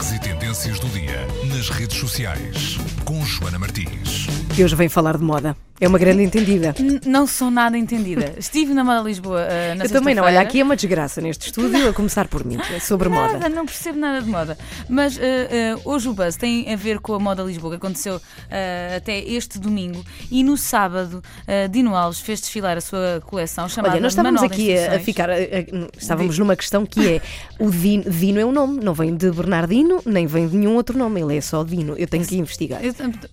destaques 0.00 0.12
e 0.12 0.18
tendências 0.18 0.80
do 0.80 0.88
dia 0.88 1.26
nas 1.52 1.68
redes 1.68 1.98
sociais 1.98 2.78
com 3.04 3.24
Joana 3.24 3.58
Martins. 3.58 4.26
Que 4.54 4.64
hoje 4.64 4.74
vem 4.74 4.88
falar 4.88 5.16
de 5.16 5.22
moda. 5.22 5.56
É 5.80 5.88
uma 5.88 5.98
grande 5.98 6.22
entendida. 6.22 6.74
N- 6.78 7.00
Não 7.06 7.26
sou 7.26 7.50
nada 7.50 7.78
entendida. 7.78 8.34
Estive 8.36 8.74
na 8.74 8.84
Moda 8.84 9.00
Lisboa 9.08 9.40
uh, 9.40 9.74
na 9.78 9.84
Eu 9.84 9.90
também 9.90 10.14
não. 10.14 10.24
Olha, 10.24 10.40
aqui 10.40 10.60
é 10.60 10.62
uma 10.64 10.76
desgraça 10.76 11.20
neste 11.20 11.46
estúdio, 11.46 11.88
a 11.88 11.92
começar 11.92 12.28
por 12.28 12.44
mim, 12.44 12.58
é 12.74 12.78
sobre 12.80 13.08
Nada, 13.08 13.32
moda. 13.34 13.48
não 13.48 13.64
percebo 13.64 13.98
nada 13.98 14.20
de 14.22 14.28
moda. 14.30 14.58
Mas 14.88 15.16
uh, 15.16 15.20
uh, 15.20 15.80
hoje 15.90 16.08
o 16.08 16.12
buzz 16.12 16.36
tem 16.36 16.70
a 16.72 16.76
ver 16.76 16.98
com 17.00 17.14
a 17.14 17.18
Moda 17.18 17.42
Lisboa, 17.42 17.70
que 17.72 17.76
aconteceu 17.76 18.16
uh, 18.16 18.96
até 18.96 19.18
este 19.20 19.58
domingo. 19.58 20.04
E 20.30 20.44
no 20.44 20.56
sábado, 20.56 21.22
Dino 21.70 21.94
Alves 21.96 22.20
fez 22.20 22.40
desfilar 22.40 22.76
a 22.76 22.80
sua 22.80 23.22
coleção 23.26 23.68
chamada 23.68 23.94
Olha, 23.94 24.02
nós 24.02 24.12
estávamos 24.12 24.42
Manual 24.42 24.56
de 24.58 24.74
aqui 24.76 24.94
a, 24.94 25.00
ficar. 25.00 25.30
a- 25.30 25.34
a- 25.34 25.88
estávamos 25.98 26.38
numa 26.38 26.54
questão 26.56 26.84
que 26.84 27.06
é: 27.14 27.20
o 27.58 27.70
Dino, 27.70 28.04
Dino 28.10 28.38
é 28.38 28.44
um 28.44 28.52
nome, 28.52 28.84
não 28.84 28.92
vem 28.92 29.16
de 29.16 29.30
Bernardino, 29.30 30.02
nem 30.04 30.26
vem 30.26 30.46
de 30.46 30.56
nenhum 30.56 30.74
outro 30.76 30.98
nome, 30.98 31.20
ele 31.22 31.36
é 31.36 31.40
só 31.40 31.64
Dino. 31.64 31.94
Eu 31.96 32.06
tenho 32.06 32.24
que 32.26 32.36
investigar. 32.36 32.80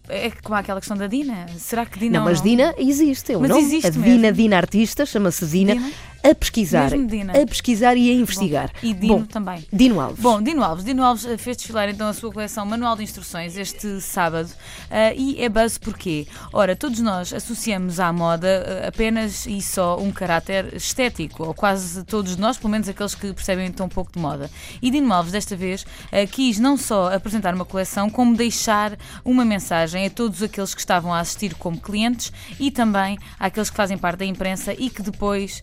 É 0.08 0.32
como 0.44 0.56
aquela 0.56 0.80
questão 0.80 0.96
da 0.98 1.08
Dina. 1.08 1.46
Será 1.58 1.86
que 1.86 2.00
Dina 2.00 2.20
Não, 2.20 2.26
mas 2.38 2.44
Dina 2.44 2.76
existe, 2.78 3.36
um 3.36 3.42
Mas 3.42 3.50
nome. 3.50 3.62
existe 3.62 3.88
a 3.88 3.90
Dina, 3.90 4.06
mesmo. 4.18 4.34
Dina 4.34 4.58
artista, 4.58 5.06
chama-se 5.06 5.46
Dina, 5.46 5.74
Dina? 5.76 5.92
A 6.30 6.36
pesquisar. 6.36 6.92
A 6.94 7.46
pesquisar 7.46 7.98
e 7.98 8.10
a 8.10 8.14
investigar. 8.14 8.72
E 8.82 8.94
Dino 8.94 9.20
Bom, 9.20 9.26
também. 9.26 9.66
Dino 9.72 10.00
Alves. 10.00 10.20
Bom, 10.20 10.42
Dino 10.42 10.64
Alves. 10.64 10.86
Dino 10.86 11.04
Alves 11.04 11.26
eh, 11.26 11.38
fez 11.38 11.58
desfilar 11.58 11.90
então 11.90 12.08
a 12.08 12.14
sua 12.14 12.32
coleção 12.32 12.66
Manual 12.66 12.96
de 12.96 13.04
Instruções 13.04 13.58
este 13.58 14.02
sábado 14.02 14.50
eh, 14.90 15.14
e 15.16 15.44
é 15.44 15.50
buzz 15.50 15.78
porquê? 15.78 16.28
Ora, 16.52 16.76
todos 16.76 17.00
nós 17.00 17.34
associamos 17.34 18.00
à 18.00 18.12
moda 18.12 18.48
eh, 18.48 18.88
apenas 18.88 19.46
e 19.46 19.62
só 19.62 20.00
um 20.00 20.12
caráter 20.12 20.74
estético, 20.76 21.44
ou 21.44 21.54
quase 21.54 22.04
todos 22.04 22.36
nós, 22.38 22.58
pelo 22.58 22.70
menos 22.70 22.90
aqueles 22.90 23.16
que 23.16 23.34
percebem 23.34 23.72
tão 23.72 23.88
pouco 23.88 24.12
de 24.12 24.20
moda. 24.20 24.50
E 24.82 24.90
Dino 24.92 25.14
Alves, 25.14 25.32
desta 25.32 25.56
vez, 25.56 25.86
eh, 26.12 26.26
quis 26.26 26.60
não 26.60 26.78
só 26.78 27.14
apresentar 27.14 27.54
uma 27.54 27.66
coleção, 27.66 28.10
como 28.10 28.36
deixar 28.36 28.98
uma 29.24 29.46
mensagem 29.46 30.06
a 30.06 30.10
todos 30.10 30.42
aqueles 30.42 30.74
que 30.74 30.82
estavam 30.82 31.14
a 31.14 31.20
assistir 31.20 31.56
como 31.56 31.80
clientes 31.80 32.32
e 32.60 32.72
também 32.72 33.18
àqueles 33.40 33.70
que 33.70 33.76
fazem 33.76 33.98
parte 33.98 34.20
da 34.20 34.26
imprensa 34.26 34.74
e 34.74 34.90
que 34.90 35.02
depois 35.02 35.62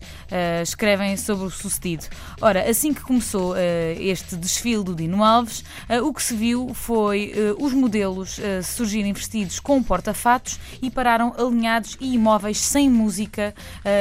eh, 0.55 0.61
escrevem 0.61 1.17
sobre 1.17 1.45
o 1.45 1.49
sucedido. 1.49 2.05
Ora, 2.39 2.69
assim 2.69 2.93
que 2.93 3.01
começou 3.01 3.55
eh, 3.57 3.95
este 3.99 4.35
desfile 4.35 4.83
do 4.83 4.95
Dino 4.95 5.23
Alves, 5.23 5.63
eh, 5.89 6.01
o 6.01 6.13
que 6.13 6.23
se 6.23 6.35
viu 6.35 6.73
foi 6.73 7.33
os 7.59 7.73
modelos 7.73 8.39
surgirem 8.63 9.11
vestidos 9.13 9.59
com 9.59 9.81
porta-fatos 9.81 10.59
e 10.81 10.89
pararam 10.89 11.33
alinhados 11.37 11.97
e 11.99 12.13
imóveis 12.13 12.57
sem 12.57 12.89
música, 12.89 13.53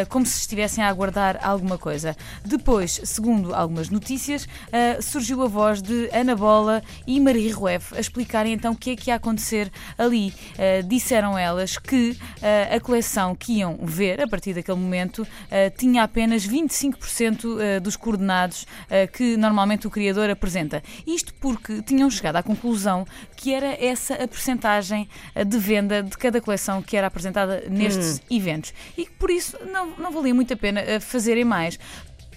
como 0.08 0.24
se 0.26 0.38
estivessem 0.38 0.82
a 0.82 0.88
aguardar 0.88 1.38
alguma 1.42 1.78
coisa. 1.78 2.16
Depois, 2.44 3.00
segundo 3.04 3.54
algumas 3.54 3.90
notícias, 3.90 4.46
surgiu 5.02 5.42
a 5.42 5.46
voz 5.46 5.80
de 5.82 6.08
Ana 6.12 6.36
Bola 6.36 6.82
e 7.06 7.20
Maria 7.20 7.54
Rueff 7.54 7.94
a 7.96 8.00
explicarem 8.00 8.52
então 8.52 8.72
o 8.72 8.76
que 8.76 8.90
é 8.90 8.96
que 8.96 9.10
ia 9.10 9.16
acontecer 9.16 9.70
ali. 9.96 10.32
Disseram 10.86 11.38
elas 11.38 11.78
que 11.78 12.16
a 12.74 12.80
coleção 12.80 13.34
que 13.34 13.58
iam 13.58 13.78
ver 13.82 14.20
a 14.20 14.28
partir 14.28 14.54
daquele 14.54 14.78
momento 14.78 15.26
tinha 15.76 16.02
apenas 16.02 16.33
25% 16.42 17.60
eh, 17.60 17.80
dos 17.80 17.96
coordenados 17.96 18.66
eh, 18.90 19.06
que 19.06 19.36
normalmente 19.36 19.86
o 19.86 19.90
criador 19.90 20.28
apresenta. 20.30 20.82
Isto 21.06 21.32
porque 21.34 21.82
tinham 21.82 22.10
chegado 22.10 22.36
à 22.36 22.42
conclusão 22.42 23.06
que 23.36 23.52
era 23.52 23.76
essa 23.84 24.14
a 24.14 24.26
percentagem 24.26 25.08
eh, 25.34 25.44
de 25.44 25.58
venda 25.58 26.02
de 26.02 26.16
cada 26.18 26.40
coleção 26.40 26.82
que 26.82 26.96
era 26.96 27.06
apresentada 27.06 27.64
nestes 27.70 28.20
eventos. 28.30 28.74
E 28.96 29.04
que 29.06 29.12
por 29.12 29.30
isso 29.30 29.56
não, 29.70 29.96
não 29.96 30.10
valia 30.10 30.34
muito 30.34 30.52
a 30.52 30.56
pena 30.56 30.82
fazerem 31.00 31.44
mais. 31.44 31.78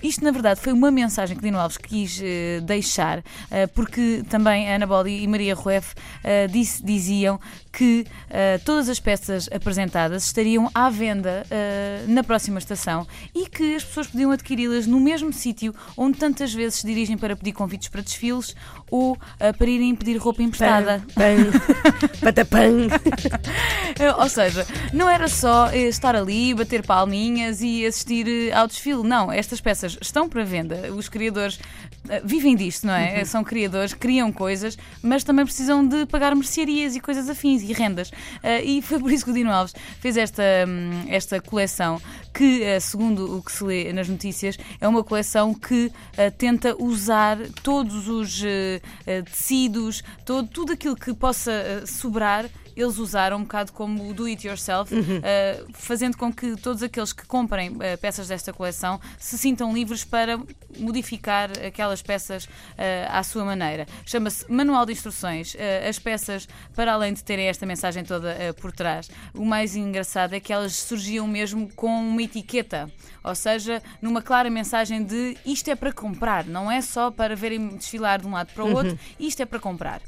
Isto, 0.04 0.24
na 0.24 0.32
verdade, 0.32 0.60
foi 0.60 0.74
uma 0.74 0.92
mensagem 0.92 1.36
que 1.36 1.44
Dino 1.44 1.58
Alves 1.60 1.78
quis 1.78 2.20
eh, 2.24 2.60
deixar, 2.64 3.24
eh, 3.52 3.68
porque 3.68 4.24
também 4.30 4.70
a 4.70 4.76
Ana 4.76 4.86
Boli 4.88 5.24
e 5.24 5.28
Maria 5.28 5.56
Rueff 5.56 5.94
eh, 6.24 6.48
disse- 6.48 6.84
diziam 6.84 7.40
que 7.72 8.06
todas 8.66 8.90
as 8.90 9.00
peças 9.00 9.48
apresentadas 9.54 10.26
estariam 10.26 10.68
à 10.74 10.90
venda 10.90 11.46
na 12.08 12.24
próxima 12.24 12.58
estação 12.58 13.06
e 13.36 13.46
que 13.48 13.76
as 13.76 13.84
pessoas 13.84 14.08
podiam 14.08 14.32
adquiri-las 14.32 14.88
no 14.88 15.00
mesmo 15.00 15.32
sítio 15.32 15.76
onde 15.96 16.18
tantas 16.18 16.52
vezes 16.52 16.80
se 16.80 16.88
dirigem 16.88 17.16
para 17.20 17.36
pedir 17.36 17.52
convites 17.52 17.88
para 17.88 18.02
desfiles 18.02 18.56
ou 18.90 19.16
para 19.60 19.68
irem 19.70 19.94
pedir 19.96 20.18
roupa 20.18 20.42
emprestada. 20.42 21.04
Eh, 24.00 24.12
Ou 24.18 24.30
seja, 24.30 24.66
não 24.92 25.08
era 25.10 25.28
só 25.28 25.72
estar 25.72 26.16
ali, 26.16 26.54
bater 26.56 26.84
palminhas 26.86 27.62
e 27.62 27.86
assistir 27.86 28.52
ao 28.54 28.68
desfile. 28.68 29.04
Não, 29.04 29.32
estas 29.32 29.62
peças 29.62 29.87
estão 30.02 30.28
para 30.28 30.44
venda. 30.44 30.92
Os 30.94 31.08
criadores 31.08 31.60
eh, 32.10 32.22
vivem 32.26 32.56
disto, 32.56 32.88
não 32.88 32.94
é? 32.94 33.24
São 33.26 33.44
criadores, 33.44 33.94
criam 33.94 34.32
coisas, 34.32 34.78
mas 35.02 35.24
também 35.24 35.46
precisam 35.46 35.88
de 35.88 36.06
pagar 36.06 36.36
mercearias 36.36 36.96
e 36.96 37.00
coisas 37.00 37.30
afins 37.30 37.62
e 37.62 37.74
rendas. 37.74 38.12
Eh, 38.44 38.64
E 38.64 38.82
foi 38.82 39.00
por 39.00 39.12
isso 39.12 39.24
que 39.26 39.32
o 39.32 39.34
Dino 39.34 39.52
Alves 39.52 39.74
fez 40.00 40.18
esta, 40.18 40.44
hum, 40.68 41.06
esta 41.08 41.40
coleção 41.40 42.02
que, 42.34 42.64
eh, 42.64 42.80
segundo 42.80 43.38
o 43.38 43.42
que 43.42 43.52
se 43.52 43.64
lê 43.64 43.94
nas 43.94 44.08
notícias, 44.08 44.58
é 44.80 44.88
uma 44.88 45.04
coleção 45.04 45.54
que 45.54 45.92
tenta 46.38 46.76
usar 46.82 47.38
todos 47.64 48.08
os 48.08 48.44
tecidos, 49.26 50.04
todo, 50.26 50.48
tudo 50.48 50.74
aquilo 50.74 50.96
que 50.96 51.14
possa 51.14 51.84
sobrar 51.86 52.46
eles 52.78 52.98
usaram 52.98 53.38
um 53.38 53.42
bocado 53.42 53.74
como 53.74 54.10
o 54.10 54.14
do 54.14 54.26
it 54.26 54.48
yourself, 54.48 54.94
eh, 55.24 55.64
fazendo 55.74 56.16
com 56.16 56.32
que 56.32 56.56
todos 56.56 56.84
aqueles 56.84 57.12
que 57.12 57.26
comprem 57.26 57.76
eh, 57.80 57.98
peças 57.98 58.28
desta 58.28 58.54
coleção 58.54 59.00
se 59.18 59.38
sintam 59.38 59.74
livres 59.74 60.04
para 60.04 60.40
modificar 60.78 61.50
aquelas 61.66 62.02
peças 62.02 62.48
eh, 62.78 63.08
à 63.10 63.24
sua 63.24 63.44
maneira. 63.44 63.88
Chama-se 64.06 64.50
Manual 64.52 64.86
de 64.86 64.94
Instruções. 64.94 65.56
As 65.88 65.98
peças, 65.98 66.48
para 66.76 66.94
além 66.94 67.14
de 67.14 67.24
terem 67.24 67.48
esta 67.48 67.66
mensagem 67.66 68.04
toda 68.04 68.36
por 68.62 68.72
trás, 68.72 69.10
o 69.34 69.46
mais 69.46 69.76
engraçado 69.76 70.34
é 70.34 70.40
que 70.40 70.54
elas 70.54 70.76
surgiam 70.76 71.28
mesmo 71.28 71.70
com 71.76 71.88
uma 71.88 72.22
etiqueta, 72.22 72.92
ou 73.24 73.34
seja, 73.34 73.82
numa 74.02 74.22
clara 74.22 74.50
mensagem 74.50 75.04
de 75.04 75.38
isto 75.46 75.70
é 75.70 75.76
para 75.76 75.92
comprar, 75.92 76.46
não 76.46 76.72
é 76.72 76.82
só 76.82 77.10
para 77.10 77.36
verem 77.36 77.70
desfilar 77.70 78.22
de 78.22 78.28
um 78.28 78.32
lado 78.32 78.54
para 78.54 78.64
o 78.64 78.74
outro, 78.74 78.98
isto 79.20 79.42
é 79.42 79.46
para 79.46 79.60
comprar. 79.60 80.02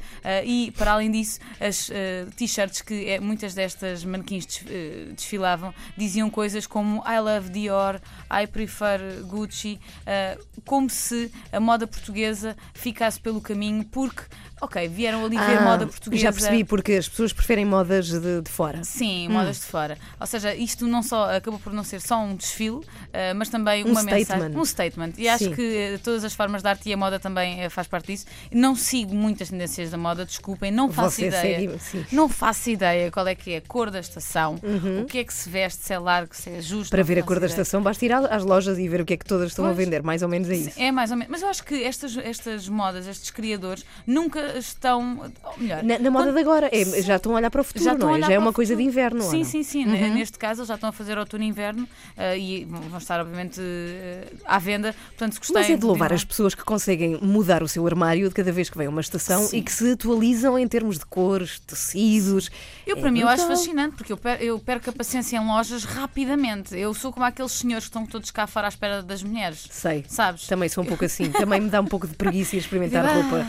E, 0.46 0.72
para 0.78 0.94
além 0.94 1.12
disso, 1.12 1.40
as 1.59 1.90
eh, 1.90 2.25
t-shirts 2.59 2.81
que 2.81 3.06
eh, 3.09 3.20
muitas 3.20 3.53
destas 3.53 4.03
manequins 4.03 4.62
eh, 4.68 5.08
desfilavam 5.16 5.74
diziam 5.97 6.30
coisas 6.30 6.68
como 6.68 7.02
I 7.08 7.20
love 7.20 7.50
Dior, 7.50 8.00
I 8.31 8.47
prefer 8.47 9.00
Gucci, 9.24 9.80
eh, 10.06 10.38
como 10.66 10.90
se 10.90 11.31
a 11.52 11.59
moda 11.59 11.88
portuguesa 11.88 12.56
ficasse 12.74 13.20
pelo 13.20 13.40
caminho, 13.42 13.86
porque, 13.86 14.24
ok, 14.62 14.88
vieram 14.90 15.25
ali 15.25 15.38
ver 15.38 15.58
Ah, 15.58 15.62
moda 15.62 15.88
portuguesa. 15.88 16.22
Já 16.24 16.31
percebi, 16.34 16.64
porque 16.64 16.94
as 16.94 17.08
pessoas 17.08 17.31
preferem 17.34 17.66
modas 17.66 18.09
de, 18.09 18.42
de 18.42 18.50
fora. 18.50 18.84
Sim, 18.84 19.28
Hum. 19.30 19.34
modas 19.34 19.58
de 19.59 19.66
fora. 19.66 19.97
Ou 20.20 20.28
seja, 20.28 20.53
isto 20.56 20.88
não 20.88 21.02
só 21.03 21.36
acabou 21.36 21.59
por 21.59 21.72
não 21.74 21.84
ser 21.84 22.02
só 22.02 22.20
um 22.20 22.36
desfile, 22.36 22.81
eh, 23.14 23.34
mas 23.34 23.50
também 23.50 23.84
Um 23.86 23.91
uma 23.91 24.02
statement. 24.02 24.18
mensagem, 24.20 24.58
um 24.58 24.66
statement. 24.66 25.14
E 25.18 25.30
acho 25.30 25.46
Sim. 25.46 25.56
que 25.56 25.62
eh, 25.76 25.97
todas 26.03 26.24
as 26.24 26.34
formas 26.34 26.62
de 26.62 26.68
arte 26.68 26.90
e 26.90 26.94
a 26.94 26.97
moda 26.97 27.20
também 27.20 27.62
eh, 27.62 27.70
faz 27.70 27.88
parte 27.88 28.08
disso. 28.08 28.26
Não 28.52 28.76
sigo 28.76 29.14
muitas 29.16 29.50
tendências 29.50 29.91
da 29.91 29.97
moda, 29.97 30.26
desculpem, 30.26 30.72
não 30.72 30.91
faço 30.91 31.16
Você 31.18 31.28
ideia. 31.28 31.80
segue-. 31.80 32.06
Não 32.12 32.28
faço 32.28 32.49
ideia 32.72 33.12
qual 33.12 33.28
é 33.28 33.36
que 33.36 33.52
é 33.54 33.58
a 33.58 33.62
cor 33.62 33.90
da 33.92 34.00
estação, 34.00 34.60
o 35.02 35.06
que 35.06 35.18
é 35.20 35.24
que 35.24 35.34
se 35.34 35.50
veste, 35.50 35.84
se 35.86 35.94
é 35.94 36.00
largo, 36.00 36.36
se 36.36 36.50
é 36.50 36.62
justo. 36.62 36.76
Uhum. 36.84 36.90
Para 36.90 37.04
ver 37.04 37.14
a 37.14 37.16
faço 37.18 37.28
cor 37.28 37.40
da 37.40 37.46
estação, 37.48 37.82
basta 37.82 38.06
ir 38.06 38.12
às 38.14 38.44
lojas 38.44 38.78
e 38.80 38.88
ver 38.88 39.02
o 39.02 39.06
que 39.06 39.14
é 39.14 39.18
que 39.18 39.26
todas 39.26 39.50
estão 39.50 39.66
a 39.66 39.70
Pois. 39.70 39.78
vender, 39.78 40.02
mais 40.04 40.22
ou 40.22 40.30
menos 40.30 40.50
é 40.50 40.56
isso. 40.56 40.80
É 40.80 40.92
mais 40.92 41.12
ou 41.12 41.18
menos. 41.18 41.32
Mas 41.32 41.42
eu 41.42 41.50
acho 41.50 41.64
que 41.64 41.84
estas, 41.84 42.18
estas 42.18 42.68
modas, 42.70 43.08
estes 43.08 43.30
criadores, 43.32 43.86
nunca 44.06 44.40
estão. 44.58 45.32
Melhor, 45.58 45.84
Na, 45.84 46.00
na 46.00 46.12
moda 46.12 46.26
quando- 46.26 46.36
de 46.36 46.42
agora, 46.42 46.70
é, 46.72 47.02
já 47.02 47.16
estão 47.18 47.34
a 47.34 47.36
olhar 47.36 47.50
para 47.52 47.62
o 47.62 47.64
futuro, 47.64 47.86
já 47.86 47.94
não 47.94 48.14
a 48.14 48.18
é? 48.18 48.22
Já 48.22 48.34
é 48.34 48.40
uma 48.40 48.54
coisa 48.54 48.76
de 48.76 48.84
inverno, 48.84 49.22
Sim, 49.22 49.44
sim, 49.44 49.64
sim. 49.64 49.86
Uhum. 49.86 50.14
Neste 50.16 50.38
caso, 50.38 50.62
eles 50.62 50.68
já 50.68 50.76
estão 50.76 50.90
a 50.90 50.94
fazer 50.94 51.18
outono 51.18 51.44
e 51.44 51.48
inverno 51.48 51.88
eh, 52.18 52.38
e 52.38 52.66
vão 52.66 52.98
estar, 52.98 53.20
obviamente, 53.20 53.59
eh, 53.62 54.28
à 54.46 54.59
venda. 54.59 54.94
Portanto, 55.09 55.34
se 55.34 55.40
gostarem. 55.40 55.70
Mas 55.70 55.78
é 55.78 55.80
de 55.80 55.86
louvar 55.86 56.14
as 56.14 56.24
pessoas 56.24 56.54
que 56.56 56.64
conseguem 56.64 57.18
mudar 57.22 57.64
o 57.64 57.68
seu 57.68 57.85
armário 57.85 58.28
de 58.29 58.35
cada 58.35 58.52
vez 58.52 58.70
que 58.70 58.78
vem 58.78 58.88
uma 58.88 59.02
estação 59.02 59.44
Sim. 59.47 59.58
e 59.58 59.62
que 59.62 59.72
se 59.72 59.91
atualizam 59.91 60.58
em 60.58 60.68
termos 60.68 60.97
de 61.00 61.06
cores, 61.06 61.59
tecidos. 61.59 62.39
Eu, 62.86 62.97
É 62.97 63.00
para 63.00 63.12
mim, 63.12 63.20
eu 63.22 63.28
acho 63.28 63.44
brutal. 63.46 63.58
fascinante, 63.58 63.96
porque 63.96 64.14
eu 64.14 64.18
per- 64.18 64.41
eu 64.41 64.59
perco 64.59 64.90
a 64.90 64.94
paciência 64.94 65.38
em 65.38 65.46
lojas 65.47 65.84
rapidamente. 65.84 66.78
Eu 66.78 66.94
sou 66.94 67.12
como 67.12 67.26
aqueles 67.26 67.52
senhores 67.52 67.86
que 67.86 67.90
estão 67.90 68.06
todos 68.06 68.32
cá 68.32 68.47
fora 68.47 68.68
à 68.68 68.70
espera 68.70 69.02
das 69.03 69.22
mulheres. 69.24 69.68
Sei. 69.72 70.06
Sabes? 70.08 70.47
Também 70.47 70.70
sou 70.70 70.84
um 70.84 70.88
pouco 70.88 71.03
assim. 71.06 71.30
Também 71.32 71.59
me 71.59 71.70
dá 71.70 71.82
um 71.82 71.86
pouco 71.86 72.08
de 72.08 72.16
preguiça 72.16 72.56
experimentar 72.56 73.06
Ah, 73.06 73.14
roupa. 73.14 73.46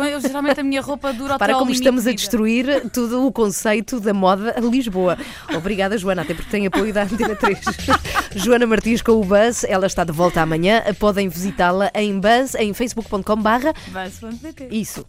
Eu, 0.00 0.20
geralmente 0.20 0.60
a 0.60 0.62
minha 0.62 0.82
roupa 0.82 1.10
dura 1.14 1.36
até 1.36 1.46
Para 1.46 1.54
como 1.54 1.70
estamos 1.70 2.06
a 2.06 2.12
destruir 2.12 2.90
todo 2.90 3.26
o 3.26 3.32
conceito 3.32 3.98
da 3.98 4.12
moda 4.12 4.54
a 4.58 4.60
Lisboa. 4.60 5.16
Obrigada, 5.56 5.96
Joana, 5.96 6.20
até 6.20 6.34
porque 6.34 6.50
tem 6.50 6.66
apoio 6.66 6.92
da 6.92 7.04
Antena 7.04 7.34
3. 7.34 7.58
Joana 8.36 8.66
Martins 8.66 9.00
com 9.00 9.12
o 9.12 9.24
Buzz, 9.24 9.64
ela 9.64 9.86
está 9.86 10.04
de 10.04 10.12
volta 10.12 10.42
amanhã. 10.42 10.82
Podem 10.98 11.30
visitá-la 11.30 11.90
em 11.94 12.20
Buzz, 12.20 12.54
em 12.56 12.74
facebook.com 12.74 13.36
barra 13.40 13.72
Vai-se, 13.88 14.20
vamos 14.20 14.38
ver. 14.40 14.54
isso. 14.70 15.02